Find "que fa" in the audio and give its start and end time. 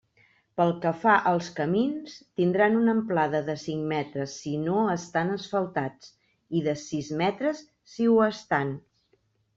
0.85-1.17